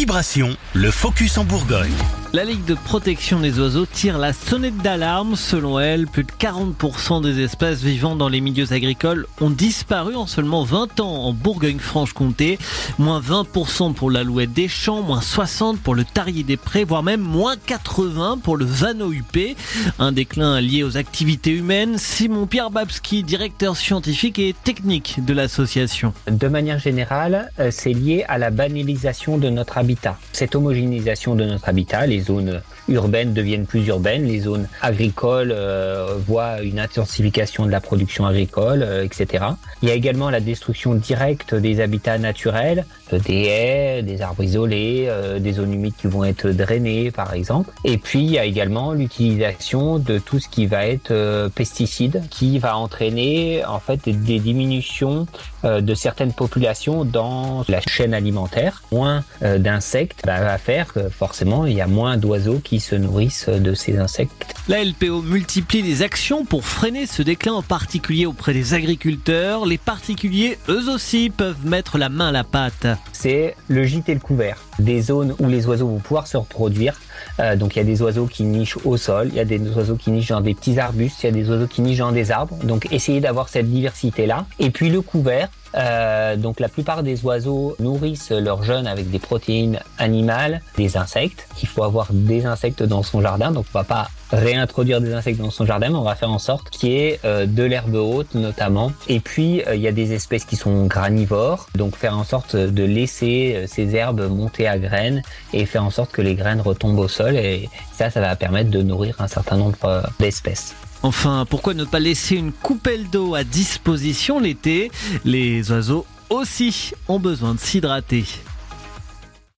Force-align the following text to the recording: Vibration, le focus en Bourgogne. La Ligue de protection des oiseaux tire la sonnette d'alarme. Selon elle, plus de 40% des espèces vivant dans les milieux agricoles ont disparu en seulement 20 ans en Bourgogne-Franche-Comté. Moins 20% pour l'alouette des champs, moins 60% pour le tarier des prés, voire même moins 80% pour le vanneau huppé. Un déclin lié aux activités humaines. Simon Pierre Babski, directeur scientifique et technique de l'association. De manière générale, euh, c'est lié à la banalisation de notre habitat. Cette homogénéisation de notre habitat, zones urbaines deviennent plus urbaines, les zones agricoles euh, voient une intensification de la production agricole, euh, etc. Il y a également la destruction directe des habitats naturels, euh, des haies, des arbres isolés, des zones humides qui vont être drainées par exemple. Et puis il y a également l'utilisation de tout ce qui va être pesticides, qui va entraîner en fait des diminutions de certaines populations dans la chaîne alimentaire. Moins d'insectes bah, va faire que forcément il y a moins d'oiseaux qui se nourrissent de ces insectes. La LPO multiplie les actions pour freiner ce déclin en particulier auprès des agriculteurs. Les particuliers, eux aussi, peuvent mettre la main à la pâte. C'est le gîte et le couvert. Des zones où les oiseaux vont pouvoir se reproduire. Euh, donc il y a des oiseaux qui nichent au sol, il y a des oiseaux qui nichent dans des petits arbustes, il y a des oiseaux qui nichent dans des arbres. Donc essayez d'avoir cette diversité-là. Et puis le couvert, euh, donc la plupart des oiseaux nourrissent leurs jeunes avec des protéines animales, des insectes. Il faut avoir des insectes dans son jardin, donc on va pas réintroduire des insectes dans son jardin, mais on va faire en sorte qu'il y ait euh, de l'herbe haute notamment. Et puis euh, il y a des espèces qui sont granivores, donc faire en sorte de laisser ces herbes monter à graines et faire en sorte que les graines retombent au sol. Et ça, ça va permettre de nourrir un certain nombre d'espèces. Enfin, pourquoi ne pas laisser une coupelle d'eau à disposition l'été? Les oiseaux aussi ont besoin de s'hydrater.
Vibration, 0.00 0.56
le 0.72 0.90
focus 0.90 1.36
en 1.36 1.44
Bourgogne. 1.44 1.92
La 2.32 2.44
Ligue 2.44 2.64
de 2.64 2.74
protection 2.74 3.40
des 3.40 3.58
oiseaux 3.58 3.86
tire 3.86 4.16
la 4.16 4.32
sonnette 4.32 4.76
d'alarme. 4.76 5.34
Selon 5.34 5.80
elle, 5.80 6.06
plus 6.06 6.22
de 6.22 6.30
40% 6.30 7.20
des 7.20 7.42
espèces 7.42 7.82
vivant 7.82 8.14
dans 8.14 8.28
les 8.28 8.40
milieux 8.40 8.72
agricoles 8.72 9.26
ont 9.40 9.50
disparu 9.50 10.14
en 10.14 10.28
seulement 10.28 10.62
20 10.62 11.00
ans 11.00 11.24
en 11.24 11.32
Bourgogne-Franche-Comté. 11.32 12.60
Moins 13.00 13.20
20% 13.20 13.94
pour 13.94 14.12
l'alouette 14.12 14.52
des 14.52 14.68
champs, 14.68 15.02
moins 15.02 15.18
60% 15.18 15.78
pour 15.78 15.96
le 15.96 16.04
tarier 16.04 16.44
des 16.44 16.56
prés, 16.56 16.84
voire 16.84 17.02
même 17.02 17.20
moins 17.20 17.56
80% 17.56 18.38
pour 18.38 18.56
le 18.56 18.64
vanneau 18.64 19.10
huppé. 19.10 19.56
Un 19.98 20.12
déclin 20.12 20.60
lié 20.60 20.84
aux 20.84 20.96
activités 20.96 21.50
humaines. 21.50 21.98
Simon 21.98 22.46
Pierre 22.46 22.70
Babski, 22.70 23.24
directeur 23.24 23.76
scientifique 23.76 24.38
et 24.38 24.54
technique 24.62 25.24
de 25.24 25.34
l'association. 25.34 26.14
De 26.28 26.46
manière 26.46 26.78
générale, 26.78 27.50
euh, 27.58 27.70
c'est 27.72 27.92
lié 27.92 28.24
à 28.28 28.38
la 28.38 28.50
banalisation 28.50 29.36
de 29.36 29.50
notre 29.50 29.78
habitat. 29.78 30.16
Cette 30.30 30.54
homogénéisation 30.54 31.34
de 31.34 31.44
notre 31.44 31.68
habitat, 31.68 32.06
zones 32.20 32.60
urbaines 32.90 33.32
deviennent 33.32 33.66
plus 33.66 33.86
urbaines, 33.86 34.24
les 34.24 34.40
zones 34.40 34.68
agricoles 34.82 35.52
euh, 35.52 36.16
voient 36.26 36.60
une 36.62 36.78
intensification 36.78 37.66
de 37.66 37.70
la 37.70 37.80
production 37.80 38.26
agricole, 38.26 38.82
euh, 38.82 39.04
etc. 39.04 39.44
Il 39.82 39.88
y 39.88 39.92
a 39.92 39.94
également 39.94 40.30
la 40.30 40.40
destruction 40.40 40.94
directe 40.94 41.54
des 41.54 41.80
habitats 41.80 42.18
naturels, 42.18 42.84
euh, 43.12 43.18
des 43.18 43.44
haies, 43.44 44.02
des 44.02 44.22
arbres 44.22 44.42
isolés, 44.42 45.08
des 45.38 45.52
zones 45.52 45.72
humides 45.72 45.94
qui 45.96 46.06
vont 46.06 46.24
être 46.24 46.48
drainées 46.48 47.10
par 47.10 47.32
exemple. 47.34 47.70
Et 47.84 47.98
puis 47.98 48.20
il 48.20 48.30
y 48.30 48.38
a 48.38 48.44
également 48.44 48.92
l'utilisation 48.92 49.98
de 49.98 50.18
tout 50.18 50.38
ce 50.38 50.48
qui 50.48 50.66
va 50.66 50.86
être 50.86 51.48
pesticides, 51.54 52.22
qui 52.30 52.58
va 52.58 52.76
entraîner 52.76 53.64
en 53.64 53.78
fait 53.78 54.08
des 54.08 54.38
diminutions 54.38 55.26
de 55.64 55.94
certaines 55.94 56.32
populations 56.32 57.04
dans 57.04 57.64
la 57.68 57.80
chaîne 57.80 58.14
alimentaire. 58.14 58.82
Moins 58.92 59.24
d'insectes 59.40 60.22
bah, 60.24 60.40
va 60.40 60.58
faire 60.58 60.92
que 60.92 61.08
forcément 61.08 61.66
il 61.66 61.74
y 61.74 61.80
a 61.80 61.86
moins 61.86 62.09
d'oiseaux 62.16 62.60
qui 62.62 62.80
se 62.80 62.94
nourrissent 62.94 63.48
de 63.48 63.74
ces 63.74 63.98
insectes. 63.98 64.54
La 64.68 64.84
LPO 64.84 65.22
multiplie 65.22 65.82
les 65.82 66.02
actions 66.02 66.44
pour 66.44 66.64
freiner 66.64 67.06
ce 67.06 67.22
déclin 67.22 67.54
en 67.54 67.62
particulier 67.62 68.26
auprès 68.26 68.52
des 68.52 68.74
agriculteurs. 68.74 69.66
Les 69.66 69.78
particuliers, 69.78 70.58
eux 70.68 70.88
aussi, 70.88 71.30
peuvent 71.30 71.66
mettre 71.66 71.98
la 71.98 72.08
main 72.08 72.28
à 72.28 72.32
la 72.32 72.44
pâte. 72.44 72.86
C'est 73.22 73.54
le 73.68 73.84
gîte 73.84 74.08
et 74.08 74.14
le 74.14 74.20
couvert. 74.20 74.56
Des 74.78 75.02
zones 75.02 75.34
où 75.38 75.46
les 75.46 75.66
oiseaux 75.66 75.88
vont 75.88 75.98
pouvoir 75.98 76.26
se 76.26 76.38
reproduire. 76.38 76.98
Euh, 77.38 77.54
donc 77.54 77.76
il 77.76 77.80
y 77.80 77.82
a 77.82 77.84
des 77.84 78.00
oiseaux 78.00 78.24
qui 78.24 78.44
nichent 78.44 78.78
au 78.82 78.96
sol, 78.96 79.28
il 79.28 79.34
y 79.34 79.40
a 79.40 79.44
des 79.44 79.60
oiseaux 79.76 79.96
qui 79.96 80.10
nichent 80.10 80.30
dans 80.30 80.40
des 80.40 80.54
petits 80.54 80.80
arbustes, 80.80 81.22
il 81.22 81.26
y 81.26 81.28
a 81.28 81.32
des 81.32 81.50
oiseaux 81.50 81.66
qui 81.66 81.82
nichent 81.82 81.98
dans 81.98 82.12
des 82.12 82.30
arbres. 82.30 82.56
Donc 82.64 82.90
essayez 82.90 83.20
d'avoir 83.20 83.50
cette 83.50 83.70
diversité-là. 83.70 84.46
Et 84.58 84.70
puis 84.70 84.88
le 84.88 85.02
couvert, 85.02 85.50
euh, 85.74 86.36
donc 86.36 86.60
la 86.60 86.70
plupart 86.70 87.02
des 87.02 87.22
oiseaux 87.22 87.76
nourrissent 87.78 88.30
leurs 88.30 88.62
jeunes 88.62 88.86
avec 88.86 89.10
des 89.10 89.18
protéines 89.18 89.80
animales, 89.98 90.62
des 90.78 90.96
insectes. 90.96 91.46
Il 91.60 91.68
faut 91.68 91.82
avoir 91.82 92.06
des 92.12 92.46
insectes 92.46 92.82
dans 92.82 93.02
son 93.02 93.20
jardin, 93.20 93.50
donc 93.50 93.66
on 93.74 93.78
va 93.80 93.84
pas 93.84 94.08
réintroduire 94.32 95.00
des 95.00 95.12
insectes 95.12 95.40
dans 95.40 95.50
son 95.50 95.66
jardin, 95.66 95.88
mais 95.88 95.96
on 95.96 96.02
va 96.02 96.14
faire 96.14 96.30
en 96.30 96.38
sorte 96.38 96.70
qu'il 96.70 96.90
y 96.90 96.96
ait 96.96 97.20
euh, 97.24 97.46
de 97.46 97.62
l'herbe 97.62 97.94
haute 97.94 98.34
notamment. 98.34 98.92
Et 99.08 99.20
puis 99.20 99.62
euh, 99.66 99.74
il 99.74 99.80
y 99.80 99.88
a 99.88 99.92
des 99.92 100.12
espèces 100.12 100.44
qui 100.44 100.56
sont 100.56 100.86
granivores, 100.86 101.66
donc 101.74 101.96
faire 101.96 102.16
en 102.16 102.24
sorte 102.24 102.56
de 102.56 102.84
laisser 102.84 103.64
ces 103.66 103.94
herbes 103.94 104.28
monter 104.30 104.66
à 104.66 104.78
graines 104.78 105.22
et 105.52 105.66
faire 105.66 105.84
en 105.84 105.90
sorte 105.90 106.12
que 106.12 106.22
les 106.22 106.34
graines 106.34 106.60
retombent 106.60 106.98
au 106.98 107.08
sol. 107.08 107.36
Et 107.36 107.68
ça, 107.92 108.10
ça 108.10 108.20
va 108.20 108.34
permettre 108.36 108.70
de 108.70 108.82
nourrir 108.82 109.16
un 109.20 109.28
certain 109.28 109.56
nombre 109.56 110.02
d'espèces. 110.18 110.74
Enfin, 111.02 111.46
pourquoi 111.48 111.74
ne 111.74 111.84
pas 111.84 111.98
laisser 111.98 112.36
une 112.36 112.52
coupelle 112.52 113.08
d'eau 113.08 113.34
à 113.34 113.42
disposition 113.42 114.38
l'été? 114.38 114.90
Les 115.24 115.70
oiseaux 115.72 116.04
aussi 116.28 116.92
ont 117.08 117.18
besoin 117.18 117.54
de 117.54 117.60
s'hydrater. 117.60 118.24